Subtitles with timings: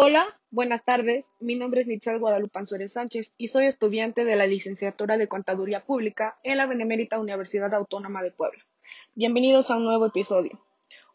[0.00, 1.32] Hola, buenas tardes.
[1.40, 5.84] Mi nombre es Michelle Guadalupe Suárez Sánchez y soy estudiante de la licenciatura de Contaduría
[5.84, 8.64] Pública en la Benemérita Universidad Autónoma de Puebla.
[9.16, 10.64] Bienvenidos a un nuevo episodio.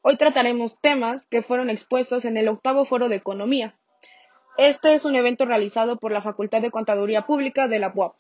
[0.02, 3.74] Hoy trataremos temas que fueron expuestos en el octavo foro de Economía.
[4.58, 8.18] Este es un evento realizado por la Facultad de Contaduría Pública de la UAP.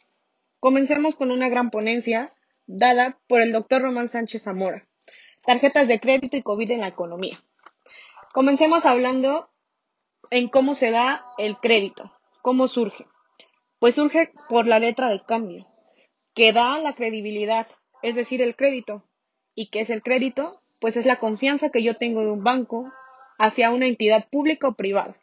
[0.61, 2.31] Comencemos con una gran ponencia
[2.67, 4.87] dada por el doctor Román Sánchez Zamora.
[5.45, 7.43] Tarjetas de crédito y COVID en la economía.
[8.31, 9.49] Comencemos hablando
[10.29, 13.05] en cómo se da el crédito, cómo surge.
[13.79, 15.67] Pues surge por la letra de cambio,
[16.33, 17.67] que da la credibilidad,
[18.01, 19.03] es decir, el crédito.
[19.55, 20.57] ¿Y qué es el crédito?
[20.79, 22.91] Pues es la confianza que yo tengo de un banco
[23.37, 25.15] hacia una entidad pública o privada.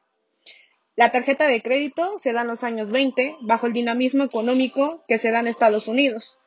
[0.96, 5.18] La tarjeta de crédito se da en los años 20 bajo el dinamismo económico que
[5.18, 6.38] se da en Estados Unidos.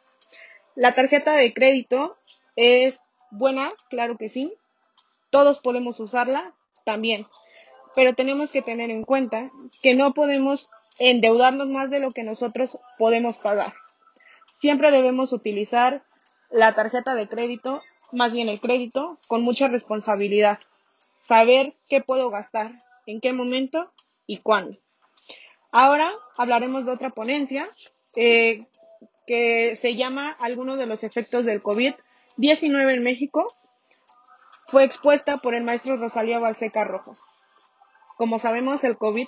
[0.76, 2.18] La tarjeta de crédito
[2.56, 4.54] es buena, claro que sí.
[5.30, 6.54] Todos podemos usarla
[6.86, 7.26] también
[7.96, 12.78] pero tenemos que tener en cuenta que no podemos endeudarnos más de lo que nosotros
[12.98, 13.74] podemos pagar.
[14.52, 16.04] Siempre debemos utilizar
[16.52, 20.60] la tarjeta de crédito, más bien el crédito, con mucha responsabilidad.
[21.18, 22.72] Saber qué puedo gastar,
[23.06, 23.92] en qué momento
[24.28, 24.78] y cuándo.
[25.72, 27.68] Ahora hablaremos de otra ponencia
[28.16, 28.68] eh,
[29.26, 33.48] que se llama Algunos de los efectos del COVID-19 en México.
[34.68, 37.24] Fue expuesta por el maestro Rosalía Balseca Rojas.
[38.18, 39.28] Como sabemos, el COVID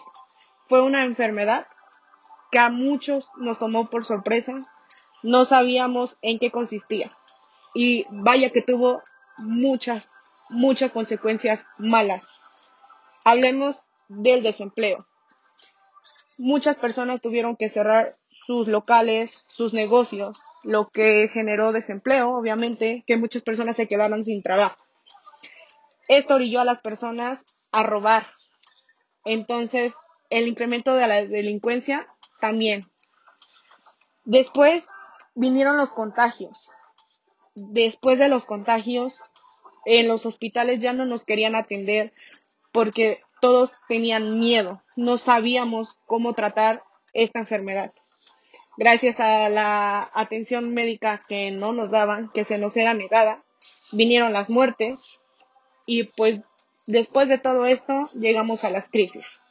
[0.67, 1.67] fue una enfermedad
[2.51, 4.67] que a muchos nos tomó por sorpresa.
[5.23, 7.15] No sabíamos en qué consistía.
[7.73, 9.01] Y vaya que tuvo
[9.37, 10.09] muchas,
[10.49, 12.27] muchas consecuencias malas.
[13.23, 14.97] Hablemos del desempleo.
[16.37, 23.17] Muchas personas tuvieron que cerrar sus locales, sus negocios, lo que generó desempleo, obviamente, que
[23.17, 24.77] muchas personas se quedaron sin trabajo.
[26.07, 28.27] Esto orilló a las personas a robar,
[29.25, 29.95] entonces,
[30.29, 32.05] el incremento de la delincuencia
[32.39, 32.81] también.
[34.23, 34.87] Después
[35.33, 36.69] vinieron los contagios.
[37.55, 39.21] Después de los contagios,
[39.85, 42.13] en los hospitales ya no nos querían atender
[42.71, 44.81] porque todos tenían miedo.
[44.97, 46.83] No sabíamos cómo tratar
[47.13, 47.93] esta enfermedad.
[48.77, 53.43] Gracias a la atención médica que no nos daban, que se nos era negada,
[53.93, 55.19] vinieron las muertes
[55.85, 56.41] y pues
[56.87, 59.41] Después de todo esto, llegamos a las crisis.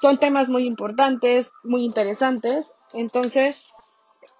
[0.00, 3.68] Son temas muy importantes, muy interesantes, entonces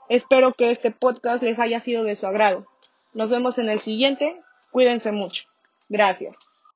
[0.09, 2.67] espero que este podcast les haya sido de su agrado.
[3.15, 4.41] Nos vemos en el siguiente.
[4.71, 5.45] Cuídense mucho.
[5.89, 6.52] Gracias.